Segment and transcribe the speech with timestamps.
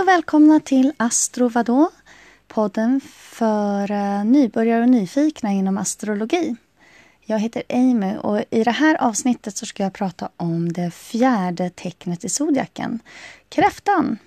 [0.00, 1.90] Hej och välkomna till Astro vadå?
[2.48, 6.56] Podden för eh, nybörjare och nyfikna inom astrologi.
[7.20, 11.70] Jag heter Amy och i det här avsnittet så ska jag prata om det fjärde
[11.70, 13.00] tecknet i zodiaken,
[13.48, 14.18] kräftan.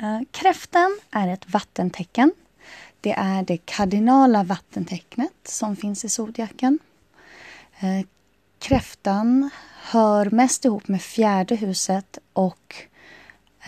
[0.00, 2.32] Eh, kräftan är ett vattentecken.
[3.00, 6.78] Det är det kardinala vattentecknet som finns i zodiaken.
[7.78, 8.06] Eh,
[8.58, 9.50] kräftan
[9.82, 12.86] hör mest ihop med fjärde huset och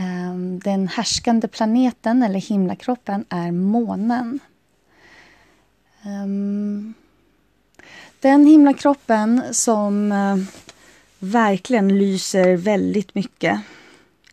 [0.00, 4.40] Ehm, den härskande planeten eller himlakroppen är månen.
[6.02, 6.94] Ehm,
[8.20, 10.36] den himlakroppen som eh,
[11.18, 13.60] verkligen lyser väldigt mycket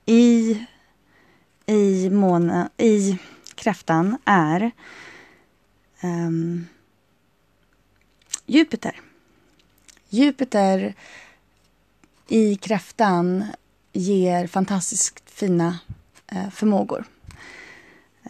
[0.06, 0.60] i,
[1.66, 3.18] i, måne, i
[3.56, 4.72] kräftan är
[6.04, 6.68] um,
[8.46, 9.02] Jupiter.
[10.10, 10.94] Jupiter
[12.28, 13.46] i kräftan
[13.96, 15.80] ger fantastiskt fina
[16.32, 17.06] eh, förmågor.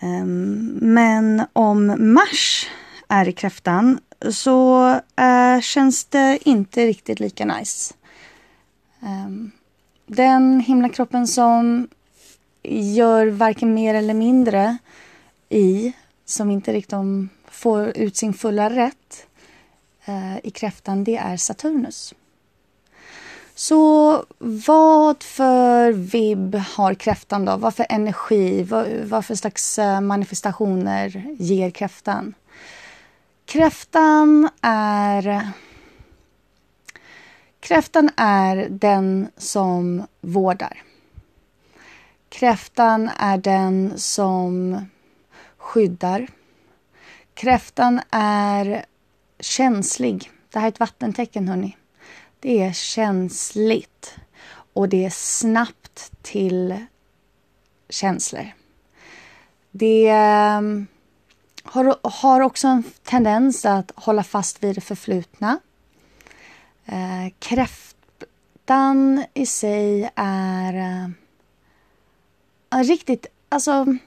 [0.01, 2.69] Um, men om Mars
[3.07, 3.99] är i kräftan
[4.31, 7.93] så uh, känns det inte riktigt lika nice.
[8.99, 9.51] Um,
[10.07, 11.87] den himlakroppen som
[12.63, 14.77] gör varken mer eller mindre
[15.49, 15.93] i,
[16.25, 16.95] som inte riktigt
[17.47, 19.27] får ut sin fulla rätt
[20.09, 22.13] uh, i kräftan, det är Saturnus.
[23.57, 27.57] Så vad för vibb har kräftan då?
[27.57, 28.63] Vad för energi?
[28.63, 32.33] Vad, vad för slags eh, manifestationer ger kräftan?
[33.45, 35.49] Kräftan är...
[37.59, 40.83] Kräftan är den som vårdar.
[42.29, 44.85] Kräftan är den som
[45.57, 46.27] skyddar.
[47.33, 48.85] Kräftan är
[49.39, 50.31] känslig.
[50.49, 51.77] Det här är ett vattentecken, hörni.
[52.39, 54.15] Det är känsligt
[54.73, 56.85] och det är snabbt till
[57.89, 58.51] känslor.
[59.71, 60.87] Det ehm,
[61.63, 65.59] har, har också en tendens att hålla fast vid det förflutna.
[66.85, 70.73] Eh, kräftan i sig är
[72.73, 73.97] eh, riktigt, alltså,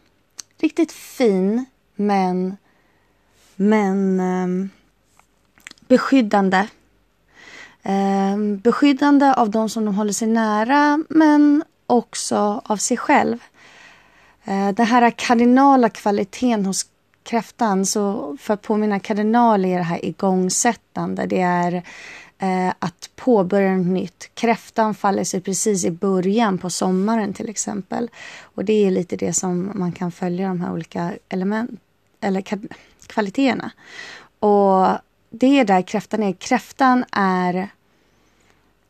[0.59, 2.56] riktigt fin men,
[3.56, 4.69] men eh,
[5.88, 6.69] beskyddande
[7.83, 13.38] eh, Ehm, beskyddande av de som de håller sig nära men också av sig själv.
[14.44, 16.87] Eh, den här kardinala kvaliteten hos
[17.22, 21.26] kräftan, så för att påminna kardinal är det här igångsättande.
[21.26, 21.75] Det är
[22.38, 24.31] eh, att påbörja något nytt.
[24.34, 28.10] Kräftan faller sig precis i början på sommaren till exempel.
[28.43, 31.81] Och det är lite det som man kan följa de här olika element
[32.20, 32.43] eller
[33.06, 33.70] kvaliteterna.
[34.38, 34.87] Och
[35.31, 36.32] det är där kräftan är.
[36.32, 37.69] Kräftan är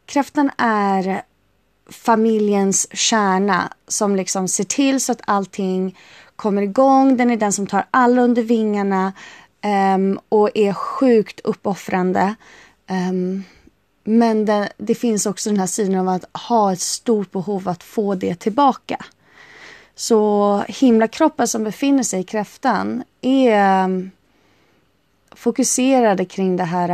[0.09, 1.23] Kräftan är
[1.91, 5.99] familjens kärna som liksom ser till så att allting
[6.37, 7.17] kommer igång.
[7.17, 9.13] Den är den som tar alla under vingarna
[9.95, 12.35] um, och är sjukt uppoffrande.
[13.11, 13.45] Um,
[14.05, 17.83] men det, det, finns också den här sidan av att ha ett stort behov att
[17.83, 19.05] få det tillbaka.
[19.95, 24.11] Så himlakroppen som befinner sig i kräftan är um,
[25.33, 26.91] fokuserade kring det här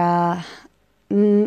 [1.09, 1.47] uh,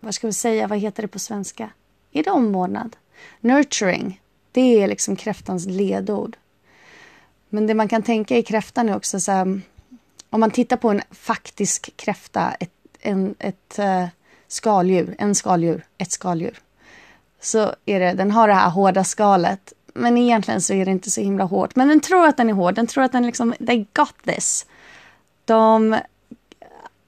[0.00, 1.70] vad ska vi säga, vad heter det på svenska?
[2.12, 2.96] Är det omvårdnad?
[3.40, 4.20] Nurturing,
[4.52, 6.36] det är liksom kräftans ledord.
[7.48, 9.60] Men det man kan tänka i kräftan är också så här,
[10.30, 14.06] om man tittar på en faktisk kräfta, ett, en, ett uh,
[14.48, 16.58] skaldjur, en skaldjur, ett skaldjur.
[17.40, 19.72] Så är det, den har det här hårda skalet.
[19.94, 21.76] Men egentligen så är det inte så himla hårt.
[21.76, 22.74] Men den tror att den är hård.
[22.74, 24.66] Den tror att den liksom, they got this.
[25.44, 25.98] De,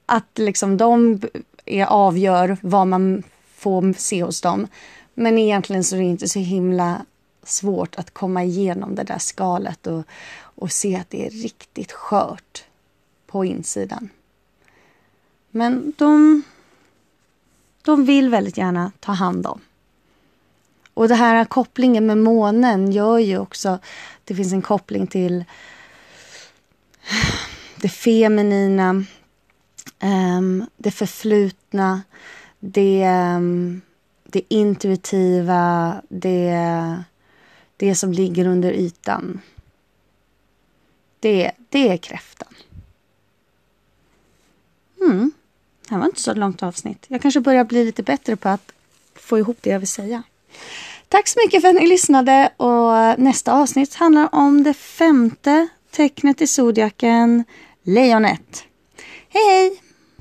[0.06, 1.20] att liksom de
[1.66, 3.22] är, avgör vad man
[3.54, 4.66] får se hos dem.
[5.14, 7.04] Men egentligen så är det inte så himla
[7.42, 10.02] svårt att komma igenom det där skalet och,
[10.36, 12.64] och se att det är riktigt skört
[13.26, 14.08] på insidan.
[15.50, 16.42] Men de,
[17.82, 19.60] de vill väldigt gärna ta hand om.
[20.94, 23.78] Och det här kopplingen med månen gör ju också
[24.24, 25.44] det finns en koppling till
[27.76, 29.04] det feminina,
[30.02, 32.02] um, det förflutna,
[32.60, 33.80] det, um,
[34.24, 36.56] det intuitiva, det,
[37.76, 39.40] det som ligger under ytan.
[41.20, 42.54] Det, det är kräftan.
[45.00, 45.32] Mm.
[45.88, 47.04] Det här var inte så långt avsnitt.
[47.08, 48.72] Jag kanske börjar bli lite bättre på att
[49.14, 50.22] få ihop det jag vill säga.
[51.08, 56.40] Tack så mycket för att ni lyssnade och nästa avsnitt handlar om det femte tecknet
[56.40, 57.44] i zodiaken,
[57.82, 58.64] lejonet.
[59.28, 59.89] Hej hej!